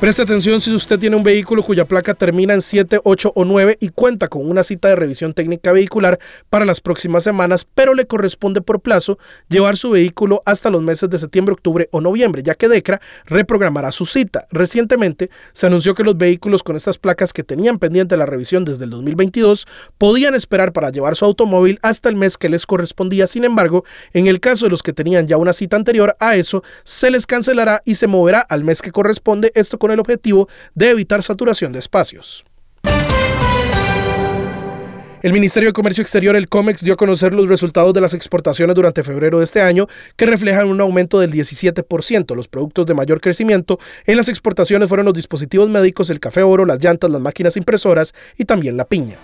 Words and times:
Preste 0.00 0.20
atención 0.20 0.60
si 0.60 0.74
usted 0.74 0.98
tiene 0.98 1.16
un 1.16 1.22
vehículo 1.22 1.62
cuya 1.62 1.86
placa 1.86 2.12
termina 2.12 2.52
en 2.52 2.60
7, 2.60 3.00
8 3.02 3.32
o 3.34 3.44
9 3.46 3.78
y 3.80 3.88
cuenta 3.88 4.28
con 4.28 4.46
una 4.46 4.62
cita 4.62 4.88
de 4.88 4.96
revisión 4.96 5.32
técnica 5.32 5.72
vehicular 5.72 6.18
para 6.50 6.66
las 6.66 6.82
próximas 6.82 7.24
semanas, 7.24 7.66
pero 7.74 7.94
le 7.94 8.06
corresponde 8.06 8.60
por 8.60 8.80
plazo 8.80 9.18
llevar 9.48 9.78
su 9.78 9.88
vehículo 9.88 10.42
hasta 10.44 10.68
los 10.68 10.82
meses 10.82 11.08
de 11.08 11.16
septiembre, 11.16 11.54
octubre 11.54 11.88
o 11.92 12.02
noviembre, 12.02 12.42
ya 12.42 12.54
que 12.54 12.68
DECRA 12.68 13.00
reprogramará 13.24 13.90
su 13.90 14.04
cita. 14.04 14.46
Recientemente 14.50 15.30
se 15.54 15.66
anunció 15.66 15.94
que 15.94 16.04
los 16.04 16.18
vehículos 16.18 16.62
con 16.62 16.76
estas 16.76 16.98
placas 16.98 17.32
que 17.32 17.42
tenían 17.42 17.78
pendiente 17.78 18.18
la 18.18 18.26
revisión 18.26 18.66
desde 18.66 18.84
el 18.84 18.90
2022 18.90 19.66
podían 19.96 20.34
esperar 20.34 20.74
para 20.74 20.90
llevar 20.90 21.16
su 21.16 21.24
automóvil 21.24 21.78
hasta 21.80 22.10
el 22.10 22.16
mes 22.16 22.36
que 22.36 22.50
les 22.50 22.66
correspondía. 22.66 23.26
Sin 23.26 23.44
embargo, 23.44 23.84
en 24.12 24.26
el 24.26 24.40
caso 24.40 24.66
de 24.66 24.70
los 24.72 24.82
que 24.82 24.92
tenían 24.92 25.26
ya 25.26 25.38
una 25.38 25.54
cita 25.54 25.76
anterior 25.76 26.14
a 26.20 26.36
eso, 26.36 26.62
se 26.84 27.10
les 27.10 27.26
cancelará 27.26 27.80
y 27.86 27.94
se 27.94 28.08
moverá 28.08 28.40
al 28.40 28.62
mes 28.62 28.82
que 28.82 28.92
corresponde. 28.92 29.52
Esto 29.54 29.78
con 29.78 29.85
el 29.90 30.00
objetivo 30.00 30.48
de 30.74 30.90
evitar 30.90 31.22
saturación 31.22 31.72
de 31.72 31.78
espacios. 31.78 32.44
El 35.22 35.32
Ministerio 35.32 35.70
de 35.70 35.72
Comercio 35.72 36.02
Exterior, 36.02 36.36
el 36.36 36.48
COMEX, 36.48 36.84
dio 36.84 36.92
a 36.94 36.96
conocer 36.96 37.34
los 37.34 37.48
resultados 37.48 37.92
de 37.92 38.00
las 38.00 38.14
exportaciones 38.14 38.76
durante 38.76 39.02
febrero 39.02 39.38
de 39.38 39.44
este 39.44 39.60
año, 39.60 39.88
que 40.14 40.24
reflejan 40.24 40.68
un 40.68 40.80
aumento 40.80 41.18
del 41.18 41.32
17%. 41.32 42.36
Los 42.36 42.46
productos 42.46 42.86
de 42.86 42.94
mayor 42.94 43.20
crecimiento 43.20 43.80
en 44.04 44.18
las 44.18 44.28
exportaciones 44.28 44.88
fueron 44.88 45.06
los 45.06 45.14
dispositivos 45.14 45.68
médicos, 45.68 46.10
el 46.10 46.20
café 46.20 46.44
oro, 46.44 46.64
las 46.64 46.80
llantas, 46.80 47.10
las 47.10 47.20
máquinas 47.20 47.56
impresoras 47.56 48.14
y 48.38 48.44
también 48.44 48.76
la 48.76 48.84
piña. 48.84 49.16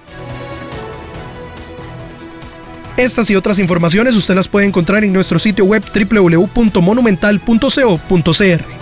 Estas 2.96 3.30
y 3.30 3.36
otras 3.36 3.60
informaciones 3.60 4.16
usted 4.16 4.34
las 4.34 4.48
puede 4.48 4.66
encontrar 4.66 5.04
en 5.04 5.12
nuestro 5.12 5.38
sitio 5.38 5.66
web 5.66 5.84
www.monumental.co.cr. 5.94 8.81